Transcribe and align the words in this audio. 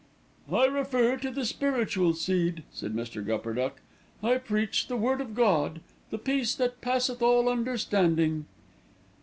"I 0.51 0.65
refer 0.65 1.17
to 1.17 1.29
the 1.29 1.45
spiritual 1.45 2.15
seed," 2.15 2.63
said 2.73 2.95
Mr. 2.95 3.23
Gupperduck. 3.23 3.81
"I 4.23 4.39
preach 4.39 4.87
the 4.87 4.97
word 4.97 5.21
of 5.21 5.35
God, 5.35 5.79
the 6.09 6.17
peace 6.17 6.55
that 6.55 6.81
passeth 6.81 7.21
all 7.21 7.47
understanding." 7.47 8.45